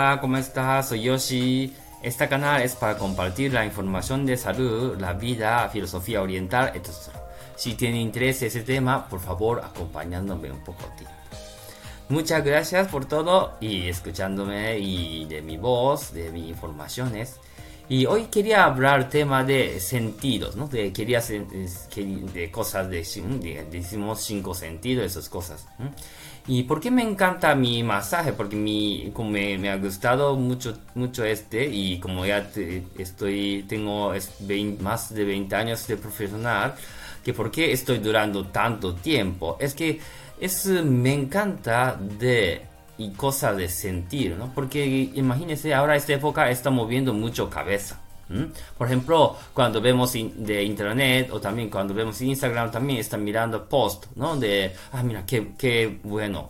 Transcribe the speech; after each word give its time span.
Hola, 0.00 0.18
¿cómo 0.18 0.38
estás? 0.38 0.88
Soy 0.88 1.02
Yoshi. 1.02 1.74
Este 2.02 2.26
canal 2.26 2.62
es 2.62 2.74
para 2.74 2.96
compartir 2.96 3.52
la 3.52 3.66
información 3.66 4.24
de 4.24 4.38
salud, 4.38 4.98
la 4.98 5.12
vida, 5.12 5.68
filosofía 5.68 6.22
oriental, 6.22 6.72
etc. 6.74 7.14
Si 7.54 7.74
tiene 7.74 8.00
interés 8.00 8.40
ese 8.40 8.62
tema, 8.62 9.06
por 9.10 9.20
favor, 9.20 9.60
acompañándome 9.62 10.50
un 10.50 10.64
poco 10.64 10.84
tiempo. 10.96 11.14
Muchas 12.08 12.42
gracias 12.42 12.88
por 12.88 13.04
todo 13.04 13.58
y 13.60 13.88
escuchándome 13.88 14.78
y 14.78 15.26
de 15.26 15.42
mi 15.42 15.58
voz, 15.58 16.14
de 16.14 16.30
mis 16.30 16.48
informaciones. 16.48 17.36
Y 17.90 18.06
hoy 18.06 18.26
quería 18.26 18.66
hablar 18.66 19.08
tema 19.08 19.42
de 19.42 19.80
sentidos, 19.80 20.54
¿no? 20.54 20.68
De, 20.68 20.92
quería 20.92 21.20
de 21.20 22.50
cosas 22.52 22.88
de, 22.88 23.66
decimos 23.68 24.20
cinco 24.20 24.54
sentidos, 24.54 25.04
esas 25.06 25.28
cosas. 25.28 25.66
¿Y 26.46 26.62
por 26.62 26.80
qué 26.80 26.92
me 26.92 27.02
encanta 27.02 27.52
mi 27.56 27.82
masaje? 27.82 28.32
Porque 28.32 28.54
mi, 28.54 29.10
como 29.12 29.30
me, 29.30 29.68
ha 29.68 29.76
gustado 29.76 30.36
mucho, 30.36 30.78
mucho 30.94 31.24
este 31.24 31.66
y 31.66 31.98
como 31.98 32.24
ya 32.24 32.48
estoy, 32.96 33.64
tengo 33.68 34.14
más 34.78 35.12
de 35.12 35.24
20 35.24 35.56
años 35.56 35.84
de 35.88 35.96
profesional, 35.96 36.76
que 37.24 37.34
por 37.34 37.50
qué 37.50 37.72
estoy 37.72 37.98
durando 37.98 38.46
tanto 38.46 38.94
tiempo, 38.94 39.56
es 39.58 39.74
que 39.74 39.98
es, 40.38 40.64
me 40.66 41.12
encanta 41.12 41.98
de 42.00 42.69
y 43.00 43.10
cosa 43.12 43.54
de 43.54 43.68
sentir, 43.68 44.36
¿no? 44.36 44.52
Porque 44.54 44.84
imagínense, 45.14 45.72
ahora 45.72 45.96
esta 45.96 46.12
época 46.12 46.50
está 46.50 46.68
moviendo 46.68 47.14
mucho 47.14 47.48
cabeza. 47.48 47.98
Por 48.78 48.86
ejemplo, 48.86 49.36
cuando 49.52 49.80
vemos 49.80 50.12
de 50.12 50.62
internet 50.62 51.30
o 51.32 51.40
también 51.40 51.68
cuando 51.68 51.92
vemos 51.92 52.20
Instagram, 52.20 52.70
también 52.70 53.00
están 53.00 53.24
mirando 53.24 53.68
post, 53.68 54.06
¿no? 54.14 54.36
De, 54.36 54.72
ah, 54.92 55.02
mira, 55.02 55.26
qué, 55.26 55.52
qué 55.58 55.98
bueno, 56.04 56.48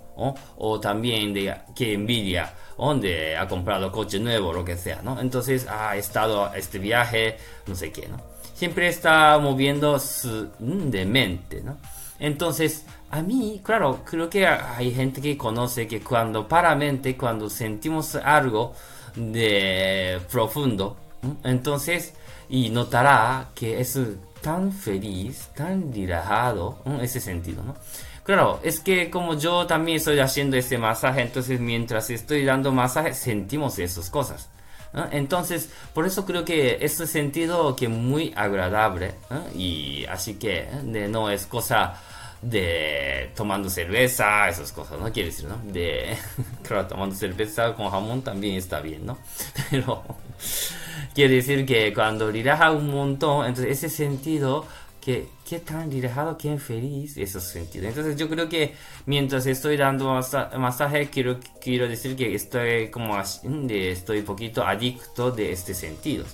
O 0.59 0.79
también 0.79 1.33
de, 1.33 1.55
qué 1.75 1.95
envidia, 1.95 2.53
donde 2.77 3.35
ha 3.35 3.49
comprado 3.49 3.91
coche 3.91 4.19
nuevo, 4.19 4.53
lo 4.53 4.63
que 4.63 4.77
sea, 4.77 5.01
¿no? 5.03 5.19
Entonces, 5.21 5.67
ha 5.69 5.97
estado 5.97 6.45
a 6.45 6.59
este 6.59 6.79
viaje, 6.79 7.39
no 7.67 7.75
sé 7.75 7.91
qué, 7.91 8.09
¿no? 8.09 8.21
Siempre 8.55 8.89
está 8.89 9.39
moviendo 9.39 9.99
su, 9.99 10.51
de 10.59 11.07
mente, 11.07 11.63
¿no? 11.63 11.79
Entonces, 12.19 12.85
a 13.11 13.23
mí, 13.23 13.61
claro, 13.65 14.01
creo 14.05 14.31
que 14.31 14.47
hay 14.47 14.95
gente 14.95 15.21
que 15.21 15.37
conoce 15.37 15.89
que 15.89 16.01
cuando 16.01 16.47
para 16.47 16.75
mente, 16.75 17.17
cuando 17.17 17.51
sentimos 17.51 18.15
algo 18.15 18.73
de 19.17 20.21
profundo, 20.31 20.97
entonces, 21.43 22.15
y 22.49 22.71
notará 22.71 23.49
que 23.55 23.81
es 23.81 23.99
tan 24.41 24.73
feliz, 24.73 25.49
tan 25.55 25.93
relajado, 25.93 26.79
ese 27.03 27.21
sentido, 27.21 27.63
¿no? 27.63 27.75
Claro, 28.23 28.61
es 28.63 28.79
que 28.81 29.11
como 29.11 29.35
yo 29.35 29.67
también 29.67 29.97
estoy 29.97 30.21
haciendo 30.21 30.57
ese 30.57 30.79
masaje, 30.79 31.23
entonces 31.23 31.59
mientras 31.59 32.11
estoy 32.11 32.45
dando 32.45 32.71
masaje 32.71 33.13
sentimos 33.13 33.79
esas 33.79 34.09
cosas. 34.09 34.49
Entonces, 35.11 35.69
por 35.95 36.07
eso 36.07 36.25
creo 36.27 36.45
que 36.45 36.79
ese 36.81 37.07
sentido 37.07 37.75
que 37.77 37.89
muy 37.89 38.33
agradable 38.37 39.15
y 39.55 40.05
así 40.07 40.35
que 40.35 40.69
no 40.85 41.31
es 41.31 41.47
cosa 41.47 41.95
de 42.43 43.31
tomando 43.37 43.69
cerveza, 43.69 44.49
esas 44.49 44.73
cosas, 44.73 44.99
¿no? 44.99 45.13
Quiere 45.13 45.29
decir, 45.31 45.47
¿no? 45.47 45.61
De, 45.73 46.17
claro, 46.63 46.87
tomando 46.87 47.15
cerveza 47.15 47.75
con 47.75 47.91
jamón 47.91 48.23
también 48.23 48.57
está 48.57 48.81
bien, 48.81 49.07
¿no? 49.07 49.19
Pero 49.71 50.03
quiere 51.15 51.35
decir 51.35 51.67
que 51.67 51.93
cuando 51.93 52.31
relaja 52.31 52.71
un 52.71 52.89
montón, 52.89 53.47
entonces 53.47 53.73
ese 53.73 53.89
sentido, 53.89 54.67
que 55.01 55.29
qué 55.49 55.59
tan 55.59 55.91
relajado, 55.91 56.37
qué 56.37 56.59
feliz, 56.59 57.17
esos 57.17 57.43
sentidos. 57.45 57.89
Entonces 57.89 58.17
yo 58.17 58.29
creo 58.29 58.49
que 58.49 58.75
mientras 59.07 59.47
estoy 59.47 59.77
dando 59.77 60.21
masaje, 60.59 61.09
quiero, 61.11 61.41
quiero 61.61 61.89
decir 61.89 62.17
que 62.17 62.35
estoy 62.35 62.91
como, 62.91 63.17
de, 63.43 63.93
estoy 63.93 64.23
poquito 64.23 64.65
adicto 64.65 65.31
de 65.31 65.53
este 65.53 65.75
sentido. 65.75 66.25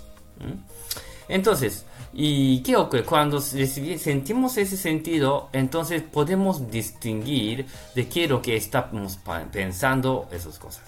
Entonces, 1.28 1.84
¿Y 2.18 2.62
qué 2.62 2.74
ocurre? 2.76 3.04
Cuando 3.04 3.42
sentimos 3.42 4.56
ese 4.56 4.78
sentido, 4.78 5.50
entonces 5.52 6.02
podemos 6.02 6.70
distinguir 6.70 7.66
de 7.94 8.08
qué 8.08 8.24
es 8.24 8.30
lo 8.30 8.40
que 8.40 8.56
estamos 8.56 9.18
pensando 9.52 10.26
esas 10.32 10.58
cosas. 10.58 10.82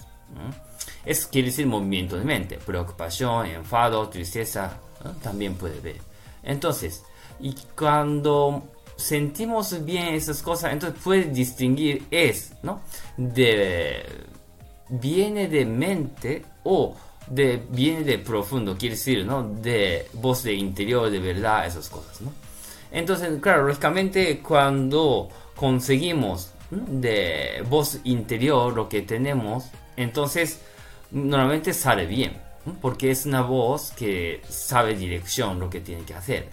Eso 1.05 1.27
quiere 1.31 1.49
decir 1.49 1.67
movimiento 1.67 2.17
de 2.17 2.25
mente, 2.25 2.57
preocupación, 2.57 3.45
enfado, 3.45 4.09
tristeza, 4.09 4.79
también 5.21 5.53
puede 5.53 5.79
ver. 5.79 6.01
Entonces, 6.41 7.03
y 7.39 7.53
cuando 7.77 8.63
sentimos 8.95 9.85
bien 9.85 10.15
esas 10.15 10.41
cosas, 10.41 10.73
entonces 10.73 10.99
puede 11.03 11.25
distinguir 11.25 12.07
es, 12.09 12.53
¿no? 12.63 12.81
De 13.17 14.03
viene 14.89 15.47
de 15.47 15.63
mente 15.63 16.43
o 16.63 16.95
de, 17.29 17.63
viene 17.69 18.03
de 18.03 18.17
profundo, 18.17 18.75
quiere 18.77 18.95
decir, 18.95 19.25
¿no? 19.25 19.43
De 19.43 20.07
voz 20.13 20.43
de 20.43 20.53
interior, 20.53 21.09
de 21.09 21.19
verdad, 21.19 21.65
esas 21.65 21.89
cosas, 21.89 22.21
¿no? 22.21 22.31
Entonces, 22.91 23.39
claro, 23.41 23.67
lógicamente 23.67 24.39
cuando 24.39 25.29
conseguimos 25.55 26.51
de 26.71 27.63
voz 27.67 27.99
interior 28.03 28.73
lo 28.73 28.89
que 28.89 29.01
tenemos, 29.01 29.65
entonces 29.95 30.59
normalmente 31.11 31.73
sale 31.73 32.05
bien. 32.05 32.49
Porque 32.81 33.09
es 33.09 33.25
una 33.25 33.41
voz 33.41 33.91
que 33.91 34.41
sabe 34.47 34.93
dirección 34.93 35.59
lo 35.59 35.69
que 35.69 35.79
tiene 35.79 36.03
que 36.03 36.13
hacer. 36.13 36.49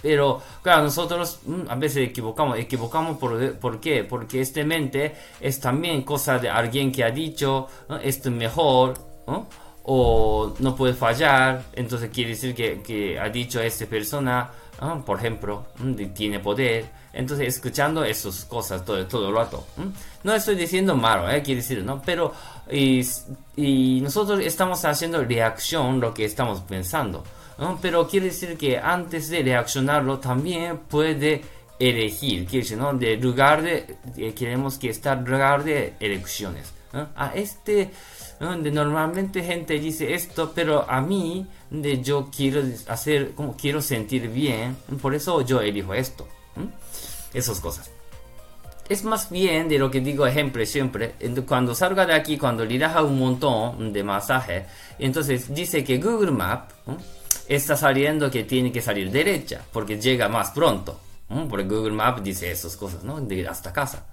Pero 0.00 0.42
claro, 0.62 0.82
nosotros 0.82 1.40
a 1.68 1.74
veces 1.76 2.08
equivocamos. 2.08 2.58
Equivocamos 2.58 3.18
por, 3.18 3.58
¿por 3.58 3.78
qué? 3.78 4.02
Porque 4.02 4.40
este 4.40 4.64
mente 4.64 5.14
es 5.40 5.60
también 5.60 6.02
cosa 6.02 6.38
de 6.38 6.48
alguien 6.48 6.90
que 6.90 7.04
ha 7.04 7.10
dicho 7.10 7.68
esto 8.02 8.30
es 8.30 8.34
mejor. 8.34 8.94
¿no? 9.26 9.46
O 9.84 10.54
no 10.58 10.76
puede 10.76 10.94
fallar, 10.94 11.64
entonces 11.72 12.10
quiere 12.12 12.30
decir 12.30 12.54
que, 12.54 13.18
ha 13.18 13.28
dicho 13.28 13.58
a 13.60 13.64
esta 13.64 13.86
persona, 13.86 14.50
ah, 14.80 15.00
por 15.04 15.18
ejemplo, 15.18 15.66
tiene 16.14 16.38
poder, 16.38 16.86
entonces 17.12 17.48
escuchando 17.48 18.04
esas 18.04 18.44
cosas 18.44 18.84
todo, 18.84 19.04
todo 19.06 19.28
el 19.28 19.34
rato. 19.34 19.66
No 20.22 20.34
estoy 20.34 20.54
diciendo 20.54 20.94
malo, 20.94 21.28
¿eh? 21.28 21.42
quiere 21.42 21.60
decir, 21.60 21.82
¿no? 21.84 22.00
Pero 22.00 22.32
y, 22.70 24.00
nosotros 24.00 24.40
estamos 24.40 24.84
haciendo 24.84 25.22
reacción 25.24 26.00
lo 26.00 26.14
que 26.14 26.24
estamos 26.24 26.60
pensando. 26.60 27.22
Pero 27.80 28.08
quiere 28.08 28.26
decir 28.26 28.56
que 28.56 28.78
antes 28.78 29.28
de 29.28 29.42
reaccionarlo 29.42 30.18
también 30.18 30.78
puede 30.78 31.42
elegir, 31.88 32.46
quiere 32.46 32.62
decir, 32.62 32.78
¿no? 32.78 32.94
De 32.94 33.16
lugar 33.16 33.62
de, 33.62 34.34
queremos 34.34 34.78
que 34.78 34.90
está 34.90 35.14
lugar 35.16 35.64
de 35.64 35.94
elecciones. 36.00 36.72
A 37.16 37.32
este 37.34 37.90
donde 38.38 38.70
normalmente 38.70 39.42
gente 39.42 39.78
dice 39.78 40.14
esto, 40.14 40.52
pero 40.54 40.88
a 40.90 41.00
mí 41.00 41.46
de 41.70 42.02
yo 42.02 42.28
quiero 42.34 42.62
hacer, 42.88 43.32
como 43.34 43.56
quiero 43.56 43.80
sentir 43.80 44.28
bien, 44.28 44.76
por 45.00 45.14
eso 45.14 45.40
yo 45.42 45.60
elijo 45.60 45.94
esto. 45.94 46.28
Esas 47.32 47.60
cosas. 47.60 47.90
Es 48.88 49.04
más 49.04 49.30
bien 49.30 49.68
de 49.68 49.78
lo 49.78 49.90
que 49.90 50.00
digo 50.00 50.26
ejemplo 50.26 50.66
siempre, 50.66 51.14
cuando 51.46 51.74
salga 51.74 52.04
de 52.04 52.14
aquí, 52.14 52.36
cuando 52.36 52.64
relaja 52.64 53.02
un 53.02 53.18
montón 53.18 53.92
de 53.92 54.02
masaje, 54.02 54.66
entonces 54.98 55.54
dice 55.54 55.82
que 55.82 55.98
Google 55.98 56.32
Map 56.32 56.70
está 57.48 57.76
saliendo 57.76 58.30
que 58.30 58.44
tiene 58.44 58.70
que 58.70 58.82
salir 58.82 59.10
derecha, 59.10 59.62
porque 59.72 59.98
llega 59.98 60.28
más 60.28 60.50
pronto. 60.50 61.00
Porque 61.48 61.64
Google 61.64 61.92
Map 61.92 62.20
dice 62.20 62.50
esas 62.50 62.76
cosas, 62.76 63.04
¿no? 63.04 63.20
De 63.20 63.46
hasta 63.46 63.72
casa. 63.72 64.06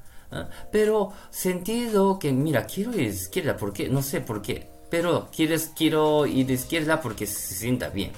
Pero 0.71 1.11
sentido 1.31 2.19
que, 2.19 2.31
mira, 2.31 2.65
quiero 2.65 2.91
ir 2.91 2.97
de 2.97 3.03
izquierda, 3.03 3.57
¿por 3.57 3.73
qué? 3.73 3.89
No 3.89 4.01
sé 4.01 4.21
por 4.21 4.41
qué. 4.41 4.69
Pero 4.89 5.27
quieres, 5.35 5.71
quiero 5.75 6.25
ir 6.25 6.47
de 6.47 6.53
izquierda 6.53 7.01
porque 7.01 7.25
se 7.25 7.55
sienta 7.55 7.89
bien. 7.89 8.11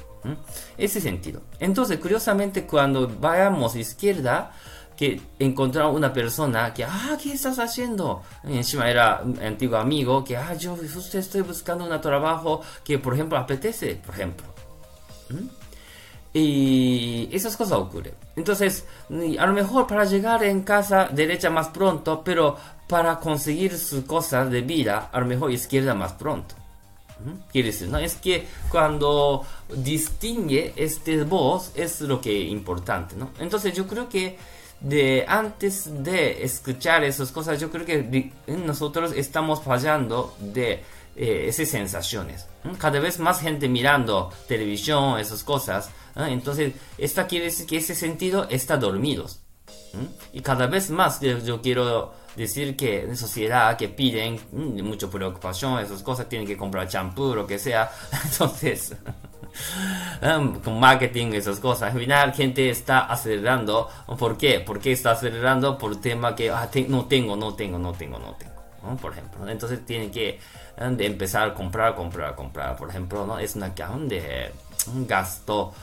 Ese 0.77 1.01
sentido. 1.01 1.41
Entonces, 1.59 1.99
curiosamente, 1.99 2.65
cuando 2.65 3.07
vayamos 3.07 3.75
a 3.75 3.79
izquierda, 3.79 4.51
que 4.95 5.19
encontramos 5.39 5.95
una 5.95 6.13
persona 6.13 6.73
que, 6.73 6.83
ah, 6.83 7.17
¿qué 7.21 7.33
estás 7.33 7.57
haciendo? 7.57 8.21
Encima 8.43 8.89
era 8.89 9.21
un 9.23 9.39
antiguo 9.41 9.77
amigo 9.77 10.23
que, 10.23 10.37
ah, 10.37 10.53
yo 10.53 10.73
usted 10.73 11.19
estoy 11.19 11.41
buscando 11.41 11.85
un 11.85 12.01
trabajo 12.01 12.61
que, 12.83 12.99
por 12.99 13.15
ejemplo, 13.15 13.37
apetece, 13.37 13.95
por 13.95 14.13
ejemplo. 14.13 14.45
Y 16.33 17.29
esas 17.31 17.57
cosas 17.57 17.77
ocurren. 17.77 18.13
Entonces, 18.35 18.85
a 19.37 19.45
lo 19.45 19.53
mejor 19.53 19.85
para 19.85 20.05
llegar 20.05 20.43
en 20.43 20.61
casa 20.61 21.09
derecha 21.11 21.49
más 21.49 21.67
pronto, 21.69 22.21
pero 22.23 22.55
para 22.87 23.19
conseguir 23.19 23.77
sus 23.77 24.05
cosas 24.05 24.49
de 24.49 24.61
vida, 24.61 25.09
a 25.11 25.19
lo 25.19 25.25
mejor 25.25 25.51
izquierda 25.51 25.93
más 25.93 26.13
pronto. 26.13 26.55
Quiere 27.51 27.67
decir, 27.67 27.87
¿no? 27.87 27.99
Es 27.99 28.15
que 28.15 28.47
cuando 28.69 29.45
distingue 29.75 30.73
este 30.75 31.23
voz 31.23 31.71
es 31.75 32.01
lo 32.01 32.19
que 32.19 32.45
es 32.45 32.51
importante, 32.51 33.15
¿no? 33.15 33.29
Entonces 33.39 33.75
yo 33.75 33.85
creo 33.85 34.09
que 34.09 34.37
de 34.79 35.23
antes 35.27 36.03
de 36.03 36.43
escuchar 36.43 37.03
esas 37.03 37.31
cosas, 37.31 37.59
yo 37.59 37.69
creo 37.69 37.85
que 37.85 38.31
nosotros 38.47 39.13
estamos 39.15 39.61
fallando 39.61 40.33
de 40.39 40.81
eh, 41.15 41.45
esas 41.47 41.69
sensaciones. 41.69 42.47
Cada 42.77 42.99
vez 42.99 43.19
más 43.19 43.41
gente 43.41 43.67
mirando 43.67 44.31
televisión, 44.47 45.19
esas 45.19 45.43
cosas, 45.43 45.89
entonces, 46.15 46.73
esta 46.97 47.27
quiere 47.27 47.45
decir 47.45 47.65
que 47.65 47.77
ese 47.77 47.95
sentido 47.95 48.47
está 48.49 48.77
dormido. 48.77 49.27
Y 50.33 50.41
cada 50.41 50.67
vez 50.67 50.89
más 50.89 51.19
yo 51.21 51.61
quiero 51.61 52.13
decir 52.35 52.77
que 52.77 53.01
en 53.03 53.17
sociedad 53.17 53.77
que 53.77 53.89
piden 53.89 54.39
mucha 54.51 55.09
preocupación, 55.09 55.79
esas 55.79 56.01
cosas, 56.03 56.29
tienen 56.29 56.47
que 56.47 56.57
comprar 56.57 56.87
champú, 56.87 57.35
lo 57.35 57.45
que 57.45 57.59
sea. 57.59 57.91
Entonces, 58.23 58.95
con 60.63 60.79
marketing, 60.79 61.33
esas 61.33 61.59
cosas. 61.59 61.93
Al 61.93 61.99
final, 61.99 62.33
gente 62.33 62.69
está 62.69 62.99
acelerando. 63.01 63.89
¿Por 64.17 64.37
qué? 64.37 64.59
¿Por 64.59 64.79
qué 64.79 64.91
está 64.93 65.11
acelerando? 65.11 65.77
Por 65.77 65.99
tema 65.99 66.35
que 66.35 66.49
ah, 66.49 66.69
no 66.87 67.05
tengo, 67.05 67.35
no 67.35 67.53
tengo, 67.53 67.77
no 67.77 67.93
tengo, 67.93 68.19
no 68.19 68.35
tengo. 68.35 68.51
Por 68.99 69.11
ejemplo, 69.11 69.47
entonces 69.47 69.85
tienen 69.85 70.09
que 70.09 70.39
de 70.89 71.05
empezar 71.05 71.49
a 71.49 71.53
comprar, 71.53 71.95
comprar, 71.95 72.35
comprar. 72.35 72.75
Por 72.75 72.89
ejemplo, 72.89 73.25
¿no? 73.25 73.37
es 73.37 73.55
una 73.55 73.69
de 73.69 74.51
un 74.87 75.05
gasto 75.05 75.73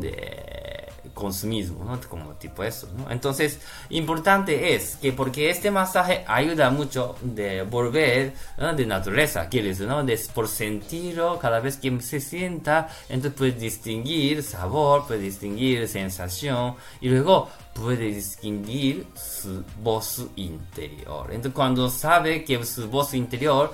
de 0.00 0.88
consumismo, 1.14 1.84
¿no? 1.84 1.98
Como 2.08 2.32
tipo 2.34 2.62
eso, 2.62 2.88
¿no? 2.96 3.10
Entonces, 3.10 3.58
importante 3.90 4.74
es 4.74 4.96
que 4.96 5.12
porque 5.12 5.50
este 5.50 5.70
masaje 5.70 6.24
ayuda 6.26 6.70
mucho 6.70 7.16
de 7.22 7.62
volver 7.62 8.34
de 8.76 8.86
naturaleza, 8.86 9.48
quieres, 9.48 9.80
¿no? 9.80 10.04
De, 10.04 10.18
por 10.32 10.46
sentirlo 10.46 11.38
cada 11.38 11.60
vez 11.60 11.76
que 11.76 12.00
se 12.00 12.20
sienta, 12.20 12.88
entonces 13.08 13.32
puedes 13.36 13.60
distinguir 13.60 14.42
sabor, 14.42 15.06
puedes 15.06 15.22
distinguir 15.22 15.88
sensación 15.88 16.76
y 17.00 17.08
luego 17.08 17.48
puede 17.74 18.06
distinguir 18.06 19.06
su 19.14 19.62
voz 19.82 20.26
interior. 20.36 21.26
Entonces, 21.30 21.52
cuando 21.54 21.88
sabe 21.88 22.44
que 22.44 22.64
su 22.64 22.88
voz 22.88 23.14
interior, 23.14 23.72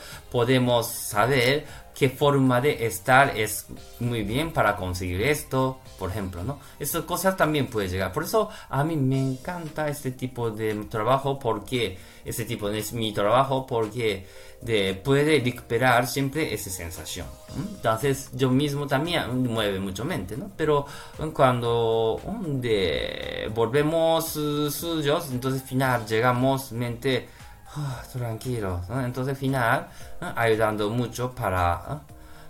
podemos 0.54 0.86
saber 0.86 1.64
qué 1.96 2.08
forma 2.08 2.60
de 2.60 2.86
estar 2.86 3.36
es 3.36 3.66
muy 3.98 4.22
bien 4.22 4.52
para 4.52 4.76
conseguir 4.76 5.22
esto, 5.22 5.80
por 5.98 6.10
ejemplo, 6.10 6.44
¿no? 6.44 6.60
Esas 6.78 7.04
cosas 7.04 7.36
también 7.36 7.66
puede 7.66 7.88
llegar. 7.88 8.12
Por 8.12 8.22
eso 8.22 8.50
a 8.68 8.84
mí 8.84 8.96
me 8.96 9.18
encanta 9.18 9.88
este 9.88 10.12
tipo 10.12 10.50
de 10.50 10.74
trabajo 10.84 11.38
porque 11.40 11.98
este 12.24 12.44
tipo 12.44 12.68
de 12.70 12.84
mi 12.92 13.12
trabajo 13.12 13.66
porque 13.66 14.26
de, 14.60 14.94
puede 14.94 15.40
recuperar 15.40 16.06
siempre 16.06 16.54
esa 16.54 16.70
sensación. 16.70 17.26
Entonces 17.56 18.30
yo 18.32 18.50
mismo 18.50 18.86
también 18.86 19.44
mueve 19.52 19.80
mucho 19.80 20.04
mente, 20.04 20.36
¿no? 20.36 20.50
Pero 20.56 20.86
cuando 21.32 22.20
de, 22.46 23.50
volvemos 23.52 24.38
suyos, 24.70 25.30
entonces 25.32 25.62
final 25.62 26.06
llegamos 26.06 26.70
mente 26.70 27.28
Ah, 27.76 28.02
tranquilo. 28.12 28.80
Entonces, 29.04 29.36
final, 29.36 29.88
ayudando 30.36 30.90
mucho 30.90 31.32
para 31.32 32.02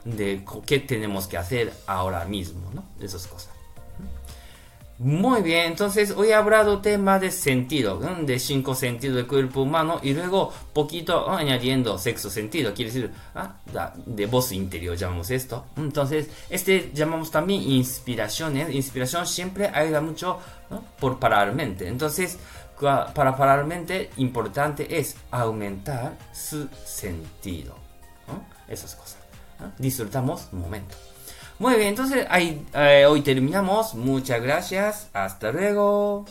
de 0.04 0.44
qué 0.66 0.80
tenemos 0.80 1.26
que 1.26 1.38
hacer 1.38 1.72
ahora 1.86 2.24
mismo, 2.26 2.70
¿no? 2.74 2.84
Esas 3.02 3.26
cosas. 3.26 3.54
Muy 4.96 5.42
bien, 5.42 5.72
entonces 5.72 6.12
hoy 6.12 6.28
he 6.28 6.34
hablado 6.34 6.80
tema 6.80 7.18
de 7.18 7.32
sentido, 7.32 7.98
de 7.98 8.38
cinco 8.38 8.76
sentidos 8.76 9.16
del 9.16 9.26
cuerpo 9.26 9.62
humano 9.62 9.98
y 10.00 10.14
luego 10.14 10.52
poquito 10.72 11.28
añadiendo 11.28 11.98
sexo 11.98 12.30
sentido, 12.30 12.72
quiere 12.72 12.92
decir 12.92 13.10
de 14.06 14.26
voz 14.26 14.52
interior 14.52 14.96
llamamos 14.96 15.30
esto. 15.30 15.64
Entonces, 15.76 16.28
este 16.48 16.92
llamamos 16.94 17.32
también 17.32 17.62
inspiraciones. 17.62 18.72
Inspiración 18.72 19.26
siempre 19.26 19.66
ayuda 19.66 20.00
mucho 20.00 20.38
por 21.00 21.18
parar 21.18 21.52
mente. 21.54 21.88
Entonces, 21.88 22.38
para 22.80 23.36
parar 23.36 23.64
mente 23.64 24.10
importante 24.16 24.98
es 24.98 25.16
aumentar 25.30 26.12
su 26.32 26.68
sentido. 26.84 27.76
Esas 28.68 28.94
cosas. 28.94 29.18
Disfrutamos 29.78 30.48
un 30.52 30.60
momento. 30.60 30.96
Muy 31.58 31.74
bien, 31.76 31.88
entonces 31.88 32.26
ahí, 32.30 32.66
eh, 32.74 33.06
hoy 33.06 33.20
terminamos. 33.20 33.94
Muchas 33.94 34.42
gracias. 34.42 35.08
Hasta 35.12 35.52
luego. 35.52 36.24